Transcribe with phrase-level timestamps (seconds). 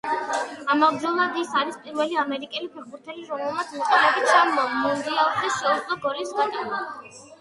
[0.75, 6.81] ამავდროულად, ის არის პირველი ამერიკელი ფეხბურთელი, რომელმაც მიყოლებით სამ მუნდიალზე შეძლო გოლის გატანა.